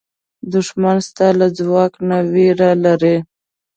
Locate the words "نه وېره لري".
2.09-3.17